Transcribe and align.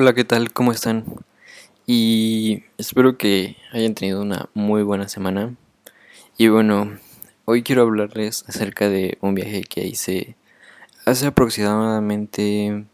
Hola, 0.00 0.14
¿qué 0.14 0.22
tal? 0.22 0.52
¿Cómo 0.52 0.70
están? 0.70 1.04
Y 1.84 2.62
espero 2.78 3.18
que 3.18 3.56
hayan 3.72 3.96
tenido 3.96 4.22
una 4.22 4.48
muy 4.54 4.84
buena 4.84 5.08
semana. 5.08 5.56
Y 6.36 6.46
bueno, 6.46 6.96
hoy 7.46 7.64
quiero 7.64 7.82
hablarles 7.82 8.44
acerca 8.46 8.88
de 8.88 9.18
un 9.22 9.34
viaje 9.34 9.64
que 9.64 9.84
hice 9.84 10.36
hace 11.04 11.26
aproximadamente 11.26 12.86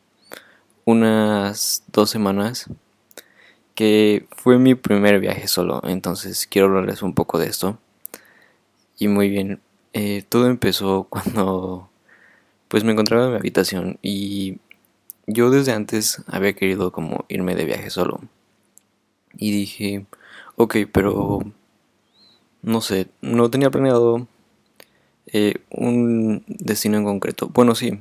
unas 0.86 1.84
dos 1.92 2.08
semanas, 2.08 2.70
que 3.74 4.26
fue 4.34 4.58
mi 4.58 4.74
primer 4.74 5.20
viaje 5.20 5.46
solo. 5.46 5.82
Entonces 5.84 6.46
quiero 6.46 6.68
hablarles 6.68 7.02
un 7.02 7.12
poco 7.12 7.38
de 7.38 7.48
esto. 7.48 7.78
Y 8.98 9.08
muy 9.08 9.28
bien, 9.28 9.60
eh, 9.92 10.24
todo 10.26 10.46
empezó 10.46 11.04
cuando 11.10 11.90
pues 12.68 12.82
me 12.82 12.92
encontraba 12.92 13.26
en 13.26 13.32
mi 13.32 13.36
habitación 13.36 13.98
y 14.00 14.56
yo 15.26 15.50
desde 15.50 15.72
antes 15.72 16.22
había 16.26 16.54
querido 16.54 16.92
como 16.92 17.24
irme 17.28 17.54
de 17.54 17.64
viaje 17.64 17.90
solo. 17.90 18.20
Y 19.36 19.50
dije, 19.50 20.06
ok, 20.56 20.76
pero 20.92 21.40
no 22.62 22.80
sé, 22.80 23.08
no 23.20 23.50
tenía 23.50 23.70
planeado 23.70 24.26
eh, 25.26 25.56
un 25.70 26.44
destino 26.46 26.98
en 26.98 27.04
concreto. 27.04 27.48
Bueno, 27.52 27.74
sí, 27.74 28.00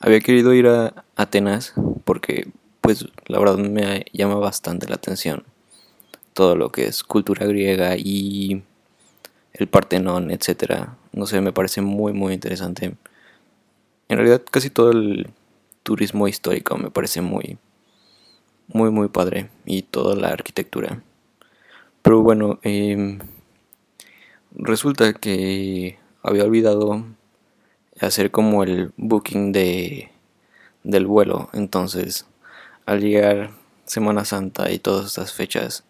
había 0.00 0.20
querido 0.20 0.52
ir 0.54 0.66
a 0.68 1.04
Atenas 1.16 1.74
porque 2.04 2.48
pues 2.80 3.06
la 3.26 3.38
verdad 3.38 3.58
me 3.58 4.04
llama 4.12 4.36
bastante 4.36 4.88
la 4.88 4.96
atención 4.96 5.44
todo 6.34 6.56
lo 6.56 6.72
que 6.72 6.86
es 6.86 7.04
cultura 7.04 7.46
griega 7.46 7.96
y 7.96 8.62
el 9.52 9.68
Partenón, 9.68 10.30
etcétera. 10.30 10.96
No 11.12 11.26
sé, 11.26 11.40
me 11.40 11.52
parece 11.52 11.82
muy 11.82 12.12
muy 12.12 12.32
interesante. 12.34 12.94
En 14.08 14.16
realidad 14.18 14.42
casi 14.50 14.70
todo 14.70 14.90
el 14.90 15.30
turismo 15.82 16.28
histórico 16.28 16.76
me 16.76 16.90
parece 16.90 17.20
muy, 17.22 17.58
muy, 18.68 18.90
muy 18.90 19.08
padre 19.08 19.50
y 19.64 19.82
toda 19.82 20.14
la 20.16 20.28
arquitectura. 20.28 21.02
Pero 22.02 22.22
bueno, 22.22 22.58
em, 22.62 23.18
resulta 24.54 25.12
que 25.12 25.98
había 26.22 26.44
olvidado 26.44 27.04
hacer 28.00 28.30
como 28.30 28.64
el 28.64 28.92
booking 28.96 29.52
de, 29.52 30.10
del 30.82 31.06
vuelo. 31.06 31.48
Entonces, 31.52 32.26
al 32.86 33.00
llegar 33.00 33.50
Semana 33.84 34.24
Santa 34.24 34.70
y 34.70 34.78
todas 34.78 35.06
estas 35.06 35.32
fechas, 35.32 35.84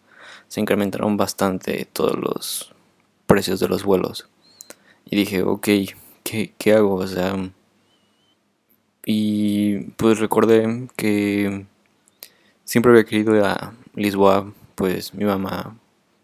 se 0.48 0.60
incrementaron 0.60 1.16
bastante 1.16 1.86
todos 1.92 2.18
los 2.18 2.74
precios 3.26 3.60
de 3.60 3.68
los 3.68 3.84
vuelos. 3.84 4.28
Y 5.06 5.16
dije, 5.16 5.42
ok, 5.42 5.68
¿qué, 6.22 6.52
qué 6.58 6.72
hago? 6.74 6.94
O 6.96 7.06
sea, 7.06 7.36
y 9.04 9.80
pues 9.96 10.18
recordé 10.18 10.88
que 10.96 11.66
siempre 12.64 12.92
había 12.92 13.04
querido 13.04 13.36
ir 13.36 13.42
a 13.42 13.72
Lisboa, 13.94 14.52
pues 14.74 15.14
mi 15.14 15.24
mamá 15.24 15.76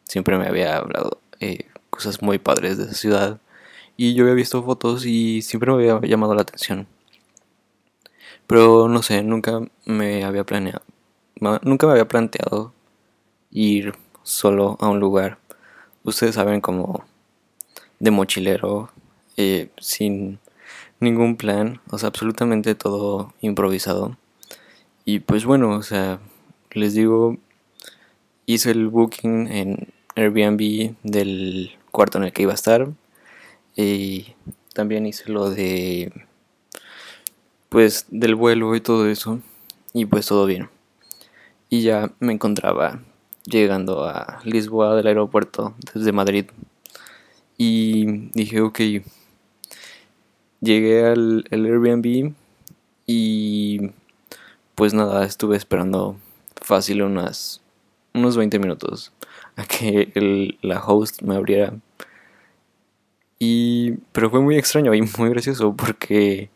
siempre 0.05 0.39
me 0.39 0.47
había 0.47 0.77
hablado 0.79 1.21
eh, 1.41 1.67
cosas 1.91 2.23
muy 2.23 2.39
padres 2.39 2.79
de 2.79 2.85
esa 2.85 2.95
ciudad. 2.95 3.41
Y 3.97 4.15
yo 4.15 4.25
había 4.25 4.35
visto 4.35 4.63
fotos 4.63 5.05
y 5.07 5.43
siempre 5.43 5.73
me 5.73 5.91
había 5.91 6.09
llamado 6.09 6.35
la 6.35 6.43
atención. 6.43 6.87
Pero 8.47 8.89
no 8.89 9.03
sé, 9.03 9.23
nunca 9.23 9.61
me 9.85 10.25
había 10.25 10.45
planeado, 10.45 10.83
nunca 11.63 11.87
me 11.87 11.93
había 11.93 12.09
planteado 12.09 12.73
ir 13.51 13.95
solo 14.23 14.77
a 14.81 14.89
un 14.89 15.01
lugar. 15.01 15.39
Ustedes 16.05 16.37
saben 16.37 16.61
como 16.61 17.05
de 17.99 18.11
mochilero, 18.11 18.91
eh, 19.37 19.71
sin 19.79 20.39
ningún 21.01 21.37
plan, 21.37 21.81
o 21.91 21.99
sea, 21.99 22.09
absolutamente 22.09 22.75
todo 22.75 23.35
improvisado. 23.41 24.17
Y 25.05 25.21
pues 25.21 25.45
bueno, 25.45 25.71
o 25.71 25.83
sea, 25.83 26.21
les 26.73 26.95
digo, 26.95 27.39
hice 28.47 28.71
el 28.71 28.89
booking 28.89 29.49
en 29.49 29.93
Airbnb 30.17 30.95
del 31.03 31.71
cuarto 31.91 32.19
en 32.19 32.25
el 32.25 32.33
que 32.33 32.43
iba 32.43 32.53
a 32.53 32.55
estar. 32.55 32.89
Y 33.77 34.35
también 34.75 35.07
hice 35.07 35.31
lo 35.31 35.51
de, 35.51 36.13
pues, 37.69 38.07
del 38.11 38.35
vuelo 38.35 38.75
y 38.75 38.81
todo 38.81 39.09
eso. 39.09 39.41
Y 39.93 40.07
pues 40.07 40.27
todo 40.27 40.47
bien. 40.47 40.69
Y 41.69 41.83
ya 41.83 42.11
me 42.21 42.33
encontraba 42.33 43.01
llegando 43.45 44.05
a 44.05 44.41
Lisboa 44.45 44.97
del 44.97 45.07
aeropuerto 45.07 45.75
desde 45.95 46.13
Madrid. 46.13 46.47
Y 47.57 48.29
dije, 48.33 48.61
ok, 48.61 48.81
Llegué 50.61 51.05
al, 51.07 51.45
Airbnb 51.51 52.33
y 53.07 53.91
pues 54.75 54.95
nada, 54.95 55.25
estuve 55.25 55.57
esperando 55.57 56.17
fácil 56.57 57.03
unas, 57.03 57.61
unos 58.15 58.37
20 58.37 58.59
minutos 58.59 59.13
a 59.57 59.65
que 59.65 60.11
el, 60.15 60.59
la 60.63 60.85
host 60.85 61.23
me 61.23 61.37
abriera. 61.37 61.75
Y, 63.39 63.93
pero 64.13 64.31
fue 64.31 64.41
muy 64.41 64.57
extraño 64.57 64.95
y 64.95 65.03
muy 65.03 65.31
gracioso 65.31 65.75
porque 65.77 66.51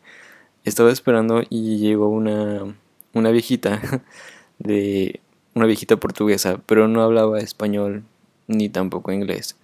estaba 0.65 0.91
esperando 0.91 1.43
y 1.49 1.77
llegó 1.77 2.09
una, 2.09 2.75
una 3.13 3.31
viejita 3.31 3.81
de 4.59 5.21
una 5.53 5.65
viejita 5.65 5.97
portuguesa, 5.97 6.59
pero 6.65 6.87
no 6.87 7.01
hablaba 7.03 7.39
español 7.39 8.03
ni 8.47 8.69
tampoco 8.69 9.11
inglés. 9.11 9.57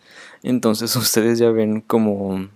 Entonces 0.43 0.95
ustedes 0.95 1.39
ya 1.39 1.51
ven 1.51 1.81
como 1.81 2.49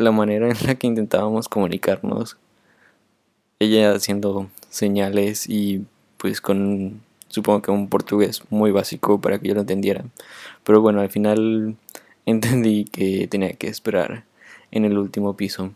la 0.00 0.12
manera 0.12 0.50
en 0.50 0.56
la 0.66 0.74
que 0.74 0.86
intentábamos 0.86 1.48
comunicarnos. 1.48 2.36
Ella 3.58 3.92
haciendo 3.92 4.48
señales 4.70 5.48
y 5.48 5.84
pues 6.16 6.40
con 6.40 7.02
supongo 7.28 7.62
que 7.62 7.70
un 7.70 7.88
portugués 7.88 8.42
muy 8.50 8.72
básico 8.72 9.20
para 9.20 9.38
que 9.38 9.48
yo 9.48 9.54
lo 9.54 9.60
entendiera. 9.60 10.04
Pero 10.64 10.80
bueno, 10.80 11.00
al 11.00 11.10
final 11.10 11.76
entendí 12.26 12.84
que 12.84 13.28
tenía 13.28 13.52
que 13.52 13.68
esperar 13.68 14.24
en 14.70 14.84
el 14.84 14.98
último 14.98 15.36
piso 15.36 15.72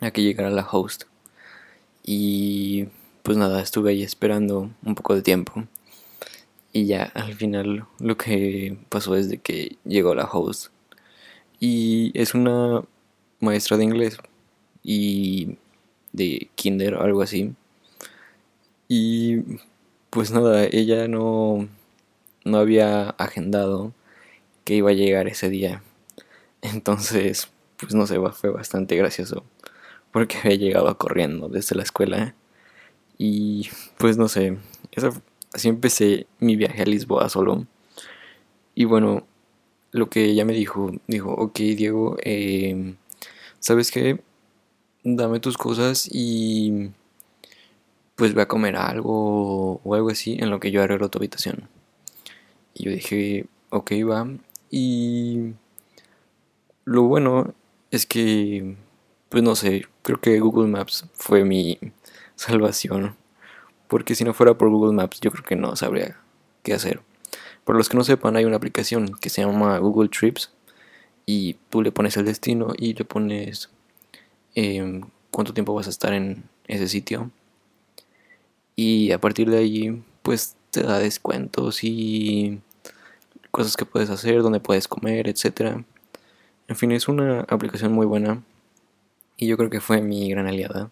a 0.00 0.10
que 0.10 0.22
llegara 0.22 0.50
la 0.50 0.66
host. 0.70 1.04
Y 2.04 2.86
pues 3.22 3.36
nada, 3.36 3.60
estuve 3.60 3.90
ahí 3.90 4.02
esperando 4.02 4.70
un 4.84 4.94
poco 4.94 5.14
de 5.14 5.22
tiempo. 5.22 5.64
Y 6.72 6.86
ya 6.86 7.04
al 7.14 7.34
final 7.34 7.86
lo 7.98 8.16
que 8.16 8.78
pasó 8.88 9.16
es 9.16 9.28
de 9.28 9.38
que 9.38 9.76
llegó 9.84 10.14
la 10.14 10.24
host. 10.24 10.68
Y 11.60 12.12
es 12.14 12.34
una 12.34 12.82
maestra 13.42 13.76
de 13.76 13.84
inglés 13.84 14.18
y 14.82 15.58
de 16.12 16.48
kinder 16.54 16.94
algo 16.94 17.22
así. 17.22 17.54
Y 18.88 19.40
pues 20.10 20.30
nada, 20.30 20.64
ella 20.64 21.08
no, 21.08 21.68
no 22.44 22.58
había 22.58 23.10
agendado 23.10 23.92
que 24.64 24.76
iba 24.76 24.90
a 24.90 24.94
llegar 24.94 25.28
ese 25.28 25.50
día. 25.50 25.82
Entonces, 26.62 27.50
pues 27.78 27.94
no 27.94 28.06
sé, 28.06 28.18
fue 28.32 28.50
bastante 28.50 28.96
gracioso. 28.96 29.44
Porque 30.12 30.38
había 30.38 30.56
llegado 30.56 30.96
corriendo 30.98 31.48
desde 31.48 31.76
la 31.76 31.82
escuela. 31.82 32.34
Y 33.18 33.70
pues 33.98 34.16
no 34.18 34.28
sé, 34.28 34.58
así 35.52 35.68
empecé 35.68 36.26
mi 36.38 36.56
viaje 36.56 36.82
a 36.82 36.86
Lisboa 36.86 37.28
solo. 37.28 37.66
Y 38.74 38.84
bueno, 38.84 39.26
lo 39.90 40.08
que 40.08 40.24
ella 40.24 40.44
me 40.44 40.54
dijo, 40.54 40.92
dijo, 41.06 41.32
ok 41.32 41.58
Diego, 41.58 42.16
eh, 42.22 42.94
¿sabes 43.62 43.92
qué? 43.92 44.20
Dame 45.04 45.40
tus 45.40 45.56
cosas 45.56 46.08
y 46.10 46.90
pues 48.16 48.34
voy 48.34 48.42
a 48.42 48.48
comer 48.48 48.76
algo 48.76 49.80
o 49.84 49.94
algo 49.94 50.10
así 50.10 50.36
en 50.38 50.50
lo 50.50 50.60
que 50.60 50.70
yo 50.72 50.82
arreglo 50.82 51.08
tu 51.08 51.18
habitación. 51.18 51.68
Y 52.74 52.84
yo 52.84 52.90
dije, 52.90 53.46
ok, 53.70 53.92
va. 54.08 54.28
Y 54.70 55.54
lo 56.84 57.04
bueno 57.04 57.54
es 57.90 58.04
que, 58.04 58.76
pues 59.28 59.42
no 59.44 59.54
sé, 59.54 59.86
creo 60.02 60.20
que 60.20 60.40
Google 60.40 60.68
Maps 60.68 61.06
fue 61.14 61.44
mi 61.44 61.78
salvación. 62.34 63.16
Porque 63.86 64.14
si 64.16 64.24
no 64.24 64.34
fuera 64.34 64.58
por 64.58 64.70
Google 64.70 64.94
Maps, 64.94 65.20
yo 65.20 65.30
creo 65.30 65.44
que 65.44 65.56
no 65.56 65.76
sabría 65.76 66.16
qué 66.64 66.74
hacer. 66.74 67.00
Por 67.64 67.76
los 67.76 67.88
que 67.88 67.96
no 67.96 68.02
sepan, 68.02 68.36
hay 68.36 68.44
una 68.44 68.56
aplicación 68.56 69.12
que 69.20 69.30
se 69.30 69.42
llama 69.42 69.78
Google 69.78 70.08
Trips 70.08 70.50
y 71.26 71.54
tú 71.70 71.82
le 71.82 71.92
pones 71.92 72.16
el 72.16 72.24
destino 72.24 72.72
y 72.76 72.94
le 72.94 73.04
pones 73.04 73.70
em, 74.54 75.02
cuánto 75.30 75.54
tiempo 75.54 75.74
vas 75.74 75.86
a 75.86 75.90
estar 75.90 76.12
en 76.12 76.44
ese 76.66 76.88
sitio 76.88 77.30
y 78.76 79.12
a 79.12 79.20
partir 79.20 79.50
de 79.50 79.58
ahí 79.58 80.02
pues 80.22 80.56
te 80.70 80.82
da 80.82 80.98
descuentos 80.98 81.84
y 81.84 82.60
cosas 83.50 83.76
que 83.76 83.84
puedes 83.84 84.10
hacer, 84.10 84.42
donde 84.42 84.60
puedes 84.60 84.88
comer, 84.88 85.28
etcétera. 85.28 85.84
En 86.68 86.76
fin, 86.76 86.92
es 86.92 87.08
una 87.08 87.40
aplicación 87.42 87.92
muy 87.92 88.06
buena 88.06 88.42
y 89.36 89.46
yo 89.46 89.56
creo 89.56 89.68
que 89.68 89.80
fue 89.80 90.00
mi 90.00 90.30
gran 90.30 90.46
aliada. 90.46 90.90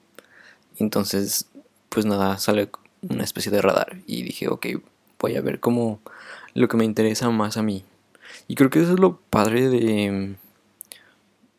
Entonces, 0.79 1.49
pues 1.89 2.05
nada, 2.07 2.37
sale 2.39 2.69
una 3.09 3.25
especie 3.25 3.51
de 3.51 3.63
radar 3.63 3.99
y 4.07 4.23
dije, 4.23 4.49
ok, 4.49 4.67
voy 5.19 5.37
a 5.37 5.41
ver 5.41 5.61
cómo 5.61 6.01
lo 6.55 6.69
que 6.69 6.77
me 6.77 6.85
interesa 6.85 7.31
más 7.31 7.57
a 7.57 7.63
mí 7.63 7.85
y 8.51 8.57
creo 8.57 8.69
que 8.69 8.81
eso 8.81 8.95
es 8.95 8.99
lo 8.99 9.21
padre 9.31 9.69
de 9.69 10.35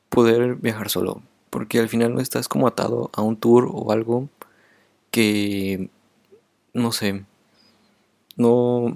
poder 0.10 0.56
viajar 0.56 0.90
solo, 0.90 1.22
porque 1.50 1.80
al 1.80 1.88
final 1.88 2.14
no 2.14 2.20
estás 2.20 2.50
como 2.50 2.68
atado 2.68 3.10
a 3.14 3.22
un 3.22 3.38
tour 3.38 3.70
o 3.72 3.94
algo 3.94 4.28
que 5.10 5.90
no 6.74 6.92
sé, 6.92 7.24
no, 8.36 8.94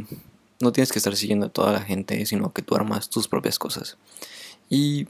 no 0.59 0.71
tienes 0.73 0.91
que 0.91 0.99
estar 0.99 1.15
siguiendo 1.15 1.45
a 1.45 1.53
toda 1.53 1.71
la 1.71 1.79
gente, 1.79 2.25
sino 2.25 2.51
que 2.51 2.61
tú 2.61 2.75
armas 2.75 3.09
tus 3.09 3.29
propias 3.29 3.57
cosas. 3.57 3.97
Y 4.67 5.07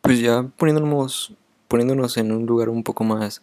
pues 0.00 0.18
ya 0.18 0.44
poniéndonos, 0.56 1.34
poniéndonos 1.68 2.16
en 2.16 2.32
un 2.32 2.46
lugar 2.46 2.70
un 2.70 2.84
poco 2.84 3.04
más 3.04 3.42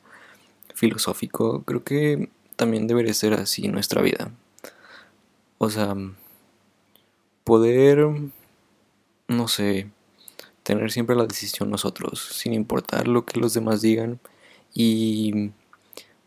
filosófico, 0.74 1.62
creo 1.66 1.84
que 1.84 2.32
también 2.56 2.88
debería 2.88 3.14
ser 3.14 3.36
así 3.36 3.68
nuestra 3.68 4.02
vida. 4.02 4.32
O 5.60 5.70
sea, 5.70 5.96
poder, 7.44 8.08
no 9.32 9.48
sé, 9.48 9.90
tener 10.64 10.92
siempre 10.92 11.16
la 11.16 11.26
decisión 11.26 11.70
nosotros, 11.70 12.20
sin 12.34 12.54
importar 12.54 13.08
lo 13.08 13.26
que 13.26 13.40
los 13.40 13.54
demás 13.54 13.82
digan 13.82 14.20
y 14.74 15.52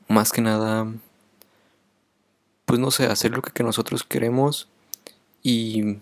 más 0.08 0.32
que 0.32 0.42
nada, 0.42 0.92
pues 2.64 2.80
no 2.80 2.90
sé, 2.90 3.06
hacer 3.06 3.32
lo 3.32 3.42
que 3.42 3.62
nosotros 3.62 4.04
queremos 4.04 4.68
y 5.42 5.98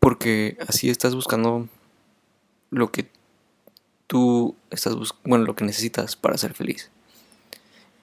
porque 0.00 0.56
así 0.68 0.90
estás 0.90 1.14
buscando 1.14 1.68
lo 2.70 2.92
que 2.92 3.10
tú 4.06 4.54
estás 4.70 4.94
buscando, 4.94 5.28
bueno, 5.28 5.44
lo 5.44 5.56
que 5.56 5.64
necesitas 5.64 6.16
para 6.16 6.38
ser 6.38 6.54
feliz. 6.54 6.90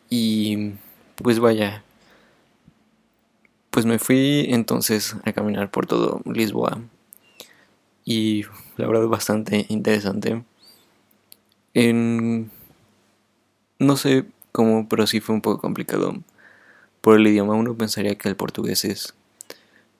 Y 0.09 0.73
pues 1.15 1.39
vaya, 1.39 1.83
pues 3.69 3.85
me 3.85 3.99
fui 3.99 4.47
entonces 4.49 5.15
a 5.23 5.33
caminar 5.33 5.71
por 5.71 5.85
todo 5.85 6.21
Lisboa 6.25 6.81
y 8.05 8.43
la 8.77 8.87
verdad 8.87 9.07
bastante 9.07 9.65
interesante. 9.69 10.43
En 11.73 12.51
no 13.79 13.97
sé 13.97 14.25
cómo, 14.51 14.87
pero 14.87 15.07
sí 15.07 15.19
fue 15.19 15.35
un 15.35 15.41
poco 15.41 15.59
complicado. 15.61 16.15
Por 17.01 17.17
el 17.19 17.27
idioma 17.27 17.55
uno 17.55 17.75
pensaría 17.75 18.15
que 18.17 18.29
el 18.29 18.35
portugués 18.35 18.85
es 18.85 19.13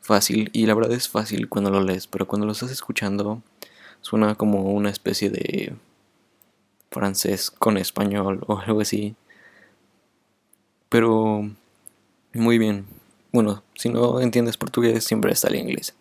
fácil 0.02 0.50
y 0.54 0.66
la 0.66 0.74
verdad 0.74 0.94
es 0.94 1.10
fácil 1.10 1.50
cuando 1.50 1.72
lo 1.72 1.82
lees, 1.82 2.08
pero 2.08 2.28
cuando 2.28 2.46
lo 2.46 2.54
estás 2.54 2.72
escuchando 2.72 3.42
suena 4.02 4.36
como 4.36 4.64
una 4.74 4.90
especie 4.90 5.30
de 5.30 5.74
francés 6.92 7.52
con 7.52 7.78
español 7.78 8.44
o 8.48 8.60
algo 8.60 8.82
así. 8.82 9.16
Pero 10.90 11.50
muy 12.34 12.58
bien. 12.58 12.86
Bueno, 13.32 13.64
si 13.76 13.90
no 13.90 14.22
entiendes 14.22 14.58
portugués 14.58 15.04
siempre 15.04 15.32
está 15.32 15.48
el 15.48 15.56
inglés. 15.56 15.96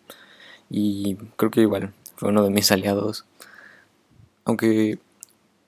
Y 0.69 1.15
creo 1.37 1.51
que 1.51 1.61
igual 1.61 1.93
fue 2.15 2.29
uno 2.29 2.43
de 2.43 2.49
mis 2.49 2.71
aliados. 2.71 3.25
Aunque 4.45 4.99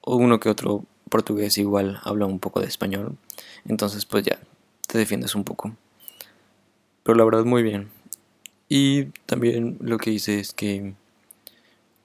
uno 0.06 0.40
que 0.40 0.50
otro 0.50 0.84
portugués 1.10 1.58
igual 1.58 2.00
habla 2.04 2.26
un 2.26 2.40
poco 2.40 2.60
de 2.60 2.68
español. 2.68 3.18
Entonces 3.66 4.06
pues 4.06 4.26
ya, 4.26 4.40
te 4.88 4.98
defiendes 4.98 5.36
un 5.36 5.44
poco. 5.44 5.76
Pero 7.04 7.18
la 7.18 7.26
verdad 7.26 7.46
muy 7.46 7.64
bien. 7.64 7.90
Y 8.68 9.06
también 9.26 9.78
lo 9.80 9.98
que 9.98 10.12
hice 10.12 10.40
es 10.40 10.54
que 10.54 10.94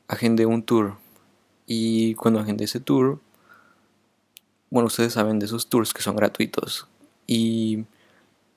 agendé 0.08 0.46
un 0.46 0.62
tour. 0.62 0.96
Y 1.66 2.14
cuando 2.14 2.40
agendé 2.40 2.64
ese 2.64 2.80
tour, 2.80 3.20
bueno, 4.70 4.88
ustedes 4.88 5.14
saben 5.14 5.38
de 5.38 5.46
esos 5.46 5.68
tours 5.68 5.94
que 5.94 6.02
son 6.02 6.16
gratuitos. 6.16 6.86
Y 7.26 7.84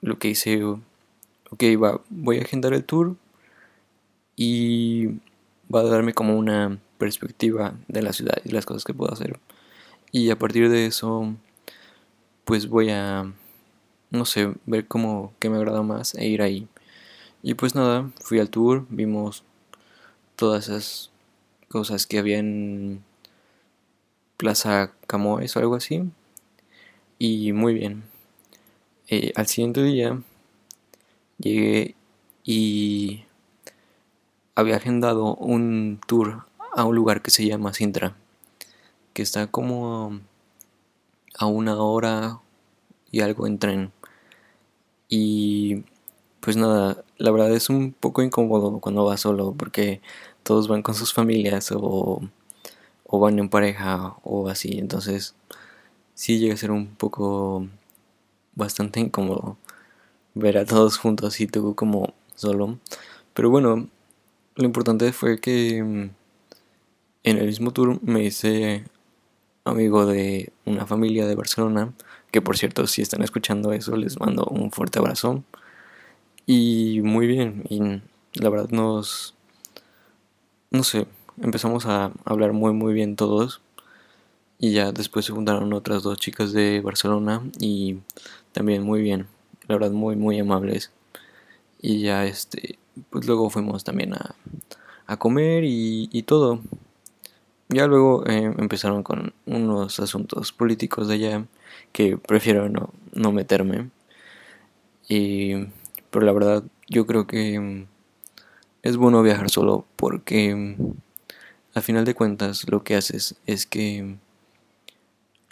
lo 0.02 0.20
que 0.20 0.30
hice, 0.30 0.64
ok, 0.64 1.64
va, 1.82 2.02
voy 2.10 2.40
a 2.40 2.42
agendar 2.42 2.74
el 2.74 2.84
tour 2.84 3.16
y 4.36 5.08
va 5.74 5.82
a 5.82 5.84
darme 5.84 6.14
como 6.14 6.38
una 6.38 6.80
perspectiva 6.98 7.76
de 7.88 8.02
la 8.02 8.14
ciudad 8.14 8.38
y 8.44 8.50
las 8.50 8.66
cosas 8.66 8.84
que 8.84 8.94
puedo 8.94 9.12
hacer. 9.12 9.40
Y 10.12 10.30
a 10.30 10.38
partir 10.38 10.70
de 10.70 10.86
eso, 10.86 11.36
pues 12.46 12.68
voy 12.68 12.90
a, 12.92 13.32
no 14.12 14.26
sé, 14.26 14.54
ver 14.66 14.88
cómo 14.88 15.34
que 15.40 15.50
me 15.50 15.58
agrada 15.58 15.82
más 15.82 16.16
e 16.16 16.28
ir 16.28 16.42
ahí. 16.42 16.68
Y 17.42 17.56
pues 17.56 17.76
nada, 17.76 18.12
fui 18.22 18.40
al 18.40 18.50
tour, 18.50 18.86
vimos 18.90 19.44
todas 20.36 20.70
esas 20.70 21.12
cosas 21.70 22.06
que 22.08 22.20
había 22.20 22.40
en 22.40 23.04
Plaza 24.38 24.94
Camoes 25.08 25.56
o 25.56 25.60
algo 25.60 25.76
así. 25.76 26.04
Y 27.20 27.54
muy 27.54 27.74
bien. 27.74 28.04
Eh, 29.08 29.32
al 29.36 29.48
siguiente 29.48 29.84
día 29.84 30.22
llegué 31.38 31.96
y 32.44 33.26
había 34.56 34.78
agendado 34.78 35.36
un 35.36 36.00
tour 36.08 36.46
a 36.76 36.86
un 36.86 36.96
lugar 36.96 37.22
que 37.22 37.32
se 37.32 37.46
llama 37.46 37.74
Sintra, 37.74 38.16
que 39.14 39.22
está 39.22 39.48
como 39.48 40.20
a 41.38 41.46
una 41.46 41.78
hora 41.82 42.40
y 43.12 43.22
algo 43.22 43.48
en 43.48 43.60
tren. 43.60 43.92
Y 45.10 45.84
pues 46.40 46.58
nada, 46.58 47.04
la 47.18 47.32
verdad 47.32 47.54
es 47.54 47.70
un 47.70 47.94
poco 47.94 48.22
incómodo 48.24 48.80
cuando 48.80 49.06
vas 49.06 49.22
solo 49.22 49.54
porque 49.58 50.02
todos 50.44 50.68
van 50.68 50.82
con 50.84 50.96
sus 50.96 51.14
familias 51.14 51.72
o, 51.72 52.22
o 53.06 53.20
van 53.20 53.40
en 53.40 53.50
pareja 53.50 54.16
o 54.24 54.50
así. 54.50 54.80
Entonces 54.80 55.36
sí 56.16 56.40
llega 56.40 56.56
a 56.56 56.58
ser 56.58 56.72
un 56.72 56.96
poco 56.96 57.68
bastante 58.56 59.00
incómodo 59.00 59.58
ver 60.36 60.58
a 60.58 60.66
todos 60.66 60.98
juntos 60.98 61.40
y 61.42 61.48
tú 61.48 61.76
como 61.76 62.14
solo. 62.36 62.80
Pero 63.34 63.50
bueno, 63.50 63.88
lo 64.56 64.66
importante 64.66 65.12
fue 65.14 65.40
que 65.40 65.84
mm, 65.84 66.10
en 67.24 67.38
el 67.38 67.46
mismo 67.48 67.72
tour 67.72 68.00
me 68.04 68.24
hice 68.24 68.84
amigo 69.66 70.06
de 70.06 70.52
una 70.66 70.86
familia 70.86 71.26
de 71.26 71.36
Barcelona, 71.36 71.94
que 72.32 72.42
por 72.42 72.58
cierto 72.58 72.88
si 72.88 73.02
están 73.02 73.24
escuchando 73.24 73.74
eso 73.74 73.96
les 73.96 74.20
mando 74.20 74.46
un 74.46 74.72
fuerte 74.72 75.00
abrazo. 75.00 75.44
Y 76.46 77.02
muy 77.04 77.28
bien, 77.28 77.64
y 77.70 77.80
la 78.42 78.50
verdad 78.50 78.70
nos, 78.70 79.36
no 80.72 80.84
sé, 80.84 81.08
empezamos 81.42 81.86
a 81.86 82.12
hablar 82.26 82.54
muy 82.54 82.74
muy 82.74 82.94
bien 82.94 83.16
todos. 83.16 83.62
Y 84.60 84.74
ya 84.74 84.92
después 84.92 85.26
se 85.26 85.34
juntaron 85.34 85.74
otras 85.74 86.04
dos 86.04 86.18
chicas 86.20 86.54
de 86.54 86.82
Barcelona 86.82 87.44
y 87.60 88.00
también 88.54 88.84
muy 88.84 89.02
bien, 89.02 89.28
la 89.68 89.76
verdad 89.76 89.92
muy 89.92 90.16
muy 90.16 90.40
amables. 90.40 90.92
Y 91.84 92.00
ya 92.00 92.26
este, 92.26 92.80
pues 93.10 93.28
luego 93.28 93.50
fuimos 93.50 93.84
también 93.84 94.14
a, 94.14 94.36
a 95.06 95.18
comer 95.18 95.66
y, 95.66 96.10
y, 96.14 96.24
todo. 96.24 96.62
Ya 97.68 97.88
luego 97.88 98.26
eh, 98.26 98.54
empezaron 98.58 99.04
con 99.04 99.34
unos 99.46 100.00
asuntos 100.00 100.54
políticos 100.54 101.10
de 101.10 101.16
allá 101.16 101.46
que 101.92 102.18
prefiero 102.18 102.70
no, 102.70 102.90
no 103.14 103.34
meterme. 103.34 103.90
Y 105.10 105.68
pero 106.10 106.26
la 106.26 106.32
verdad, 106.32 106.64
yo 106.88 107.06
creo 107.08 107.28
que 107.28 107.60
mm, 107.60 107.88
es 108.84 108.98
bueno 108.98 109.22
viajar 109.24 109.50
solo 109.50 109.86
porque 109.96 110.56
mm, 110.56 110.76
al 111.74 111.82
final 111.84 112.06
de 112.06 112.14
cuentas 112.16 112.70
lo 112.70 112.84
que 112.84 112.96
haces 112.96 113.36
es 113.48 113.66
que 113.66 114.04
mm, 114.04 114.18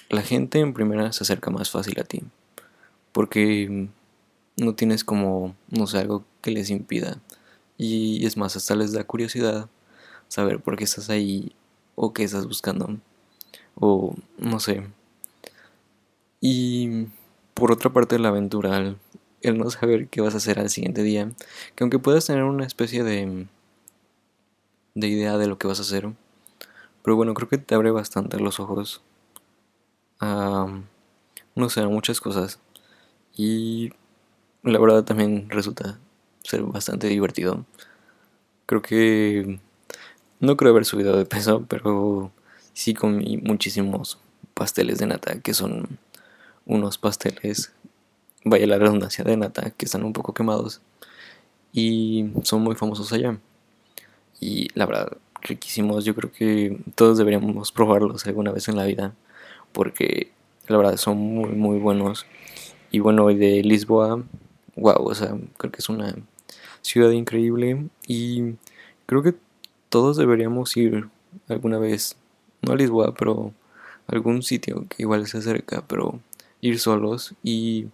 la 0.09 0.21
gente 0.21 0.59
en 0.59 0.73
primera 0.73 1.11
se 1.11 1.23
acerca 1.23 1.51
más 1.51 1.71
fácil 1.71 1.99
a 1.99 2.03
ti. 2.03 2.21
Porque 3.11 3.89
no 4.57 4.75
tienes 4.75 5.03
como, 5.03 5.55
no 5.69 5.87
sé, 5.87 5.99
algo 5.99 6.25
que 6.41 6.51
les 6.51 6.69
impida. 6.69 7.19
Y 7.77 8.25
es 8.25 8.37
más, 8.37 8.55
hasta 8.55 8.75
les 8.75 8.93
da 8.93 9.03
curiosidad 9.03 9.69
saber 10.27 10.61
por 10.61 10.77
qué 10.77 10.83
estás 10.85 11.09
ahí 11.09 11.53
o 11.95 12.13
qué 12.13 12.23
estás 12.23 12.47
buscando. 12.47 12.97
O 13.75 14.15
no 14.37 14.59
sé. 14.59 14.87
Y 16.39 17.07
por 17.53 17.71
otra 17.71 17.91
parte, 17.91 18.19
la 18.19 18.29
aventura, 18.29 18.95
el 19.41 19.57
no 19.57 19.69
saber 19.69 20.07
qué 20.09 20.21
vas 20.21 20.33
a 20.33 20.37
hacer 20.37 20.59
al 20.59 20.69
siguiente 20.69 21.03
día, 21.03 21.31
que 21.75 21.83
aunque 21.83 21.99
puedas 21.99 22.25
tener 22.25 22.43
una 22.43 22.65
especie 22.65 23.03
de, 23.03 23.47
de 24.95 25.07
idea 25.07 25.37
de 25.37 25.47
lo 25.47 25.57
que 25.57 25.67
vas 25.67 25.79
a 25.79 25.83
hacer, 25.83 26.11
pero 27.03 27.15
bueno, 27.15 27.33
creo 27.33 27.49
que 27.49 27.57
te 27.57 27.75
abre 27.75 27.91
bastante 27.91 28.39
los 28.39 28.59
ojos 28.59 29.01
a, 30.19 30.67
no 31.55 31.69
sé, 31.69 31.81
a 31.81 31.87
muchas 31.87 32.21
cosas. 32.21 32.59
Y 33.35 33.91
la 34.63 34.79
verdad 34.79 35.03
también 35.03 35.49
resulta 35.49 35.99
ser 36.43 36.63
bastante 36.63 37.07
divertido. 37.07 37.65
Creo 38.65 38.81
que 38.81 39.59
no 40.39 40.57
creo 40.57 40.71
haber 40.71 40.85
subido 40.85 41.17
de 41.17 41.25
peso, 41.25 41.65
pero 41.69 42.31
sí 42.73 42.93
comí 42.93 43.37
muchísimos 43.37 44.19
pasteles 44.53 44.99
de 44.99 45.07
nata, 45.07 45.39
que 45.39 45.53
son 45.53 45.99
unos 46.65 46.97
pasteles 46.97 47.71
vaya 48.43 48.67
la 48.67 48.79
redundancia 48.79 49.23
de 49.23 49.37
nata, 49.37 49.71
que 49.71 49.85
están 49.85 50.03
un 50.03 50.13
poco 50.13 50.33
quemados 50.33 50.81
y 51.73 52.31
son 52.43 52.61
muy 52.61 52.75
famosos 52.75 53.13
allá. 53.13 53.37
Y 54.39 54.67
la 54.73 54.85
verdad, 54.85 55.17
riquísimos, 55.41 56.05
yo 56.05 56.15
creo 56.15 56.31
que 56.31 56.77
todos 56.95 57.17
deberíamos 57.17 57.71
probarlos 57.71 58.25
alguna 58.25 58.51
vez 58.51 58.67
en 58.67 58.75
la 58.75 58.85
vida, 58.85 59.13
porque 59.71 60.31
la 60.67 60.77
verdad 60.77 60.97
son 60.97 61.17
muy, 61.17 61.49
muy 61.49 61.79
buenos. 61.79 62.25
Y 62.91 62.99
bueno, 62.99 63.27
de 63.27 63.63
Lisboa, 63.63 64.23
wow, 64.75 65.03
o 65.05 65.15
sea, 65.15 65.37
creo 65.57 65.71
que 65.71 65.79
es 65.79 65.89
una 65.89 66.15
ciudad 66.81 67.11
increíble 67.11 67.87
y 68.07 68.55
creo 69.05 69.23
que 69.23 69.35
todos 69.89 70.17
deberíamos 70.17 70.75
ir 70.77 71.09
alguna 71.47 71.77
vez, 71.77 72.15
no 72.61 72.73
a 72.73 72.75
Lisboa, 72.75 73.13
pero 73.13 73.53
a 74.07 74.13
algún 74.13 74.43
sitio 74.43 74.85
que 74.89 75.03
igual 75.03 75.27
se 75.27 75.39
acerca, 75.39 75.83
pero 75.87 76.19
ir 76.61 76.79
solos 76.79 77.35
y 77.43 77.87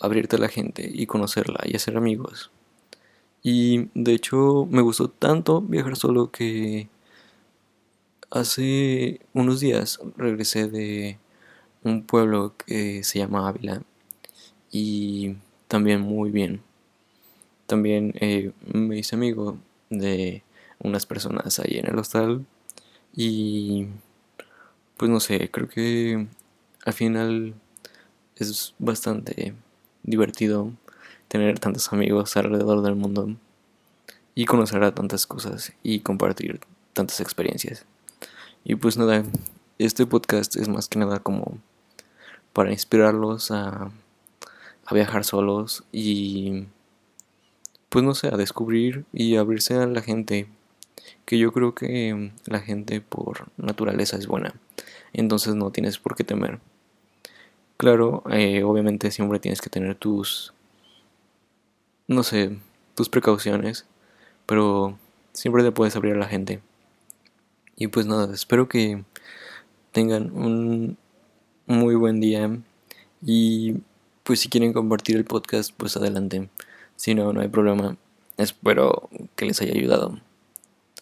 abrirte 0.00 0.36
a 0.36 0.40
la 0.40 0.48
gente 0.48 0.88
y 0.92 1.06
conocerla 1.06 1.60
y 1.64 1.76
hacer 1.76 1.96
amigos. 1.96 2.50
Y 3.42 3.88
de 3.94 4.14
hecho 4.14 4.66
me 4.70 4.82
gustó 4.82 5.08
tanto 5.08 5.60
viajar 5.60 5.96
solo 5.96 6.30
que 6.30 6.88
hace 8.30 9.20
unos 9.34 9.60
días 9.60 10.00
regresé 10.16 10.68
de 10.68 11.18
un 11.84 12.04
pueblo 12.04 12.54
que 12.56 13.02
se 13.04 13.18
llama 13.18 13.48
Ávila 13.48 13.82
y 14.70 15.36
también 15.72 16.02
muy 16.02 16.30
bien. 16.30 16.62
También 17.66 18.12
eh, 18.20 18.52
me 18.74 18.98
hice 18.98 19.16
amigo 19.16 19.56
de 19.88 20.42
unas 20.80 21.06
personas 21.06 21.58
ahí 21.60 21.78
en 21.78 21.86
el 21.86 21.98
hostal 21.98 22.44
y 23.16 23.86
pues 24.98 25.10
no 25.10 25.18
sé, 25.18 25.50
creo 25.50 25.70
que 25.70 26.26
al 26.84 26.92
final 26.92 27.54
es 28.36 28.74
bastante 28.78 29.54
divertido 30.02 30.72
tener 31.28 31.58
tantos 31.58 31.90
amigos 31.90 32.36
alrededor 32.36 32.82
del 32.82 32.94
mundo 32.94 33.34
y 34.34 34.44
conocer 34.44 34.84
a 34.84 34.94
tantas 34.94 35.26
cosas 35.26 35.72
y 35.82 36.00
compartir 36.00 36.60
tantas 36.92 37.18
experiencias. 37.20 37.86
Y 38.62 38.74
pues 38.74 38.98
nada, 38.98 39.24
este 39.78 40.04
podcast 40.04 40.54
es 40.54 40.68
más 40.68 40.88
que 40.88 40.98
nada 40.98 41.20
como 41.20 41.56
para 42.52 42.72
inspirarlos 42.72 43.50
a, 43.50 43.90
a 44.86 44.94
viajar 44.94 45.24
solos 45.24 45.84
y 45.92 46.66
pues 47.88 48.04
no 48.04 48.14
sé, 48.14 48.28
a 48.28 48.36
descubrir 48.36 49.04
y 49.12 49.36
abrirse 49.36 49.74
a 49.74 49.86
la 49.86 50.00
gente, 50.00 50.46
que 51.26 51.38
yo 51.38 51.52
creo 51.52 51.74
que 51.74 52.30
la 52.46 52.60
gente 52.60 53.00
por 53.02 53.48
naturaleza 53.58 54.16
es 54.16 54.26
buena, 54.26 54.54
entonces 55.12 55.54
no 55.54 55.70
tienes 55.70 55.98
por 55.98 56.16
qué 56.16 56.24
temer. 56.24 56.58
Claro, 57.76 58.22
eh, 58.30 58.62
obviamente 58.62 59.10
siempre 59.10 59.40
tienes 59.40 59.60
que 59.60 59.68
tener 59.68 59.96
tus, 59.96 60.54
no 62.06 62.22
sé, 62.22 62.56
tus 62.94 63.08
precauciones, 63.08 63.86
pero 64.46 64.98
siempre 65.32 65.62
te 65.62 65.72
puedes 65.72 65.96
abrir 65.96 66.14
a 66.14 66.18
la 66.18 66.28
gente. 66.28 66.62
Y 67.76 67.88
pues 67.88 68.06
nada, 68.06 68.32
espero 68.32 68.68
que 68.68 69.04
tengan 69.92 70.30
un 70.32 70.96
muy 71.66 71.94
buen 71.94 72.20
día 72.20 72.58
y 73.24 73.76
pues 74.22 74.40
si 74.40 74.48
quieren 74.48 74.72
compartir 74.72 75.16
el 75.16 75.24
podcast, 75.24 75.72
pues 75.76 75.96
adelante. 75.96 76.48
Si 76.96 77.14
no, 77.14 77.32
no 77.32 77.40
hay 77.40 77.48
problema. 77.48 77.96
Espero 78.36 79.08
que 79.36 79.46
les 79.46 79.60
haya 79.60 79.72
ayudado. 79.72 80.18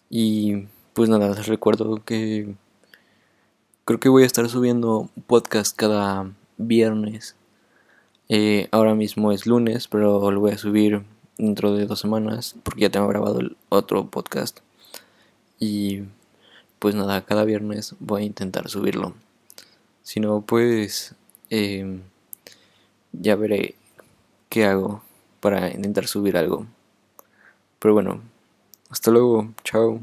Y 0.09 0.67
pues 0.95 1.09
nada, 1.09 1.29
les 1.29 1.47
recuerdo 1.47 2.03
que 2.05 2.55
creo 3.85 4.01
que 4.01 4.09
voy 4.09 4.23
a 4.23 4.27
estar 4.27 4.49
subiendo 4.49 5.11
podcast 5.27 5.77
cada 5.77 6.33
viernes. 6.57 7.37
Eh, 8.29 8.69
ahora 8.71 8.95
mismo 8.95 9.33
es 9.33 9.47
lunes, 9.47 9.89
pero 9.89 10.31
lo 10.31 10.41
voy 10.41 10.53
a 10.53 10.59
subir 10.59 11.03
dentro 11.37 11.75
de 11.75 11.87
dos 11.87 12.01
semanas 12.01 12.55
porque 12.63 12.83
ya 12.83 12.91
tengo 12.91 13.09
grabado 13.09 13.41
el 13.41 13.57
otro 13.69 14.07
podcast. 14.07 14.61
Y 15.59 16.03
pues 16.79 16.95
nada, 16.95 17.21
cada 17.25 17.45
viernes 17.45 17.95
voy 18.01 18.23
a 18.23 18.27
intentar 18.27 18.69
subirlo. 18.69 19.15
Si 20.03 20.21
no, 20.21 20.41
pues 20.41 21.15
em, 21.51 22.03
ya 23.13 23.37
veré 23.37 23.75
qué 24.49 24.65
hago 24.65 25.03
para 25.41 25.71
intentar 25.71 26.07
subir 26.07 26.37
algo. 26.37 26.67
Pero 27.79 27.95
bueno, 27.95 28.21
hasta 28.91 29.11
luego, 29.11 29.49
chao. 29.65 30.01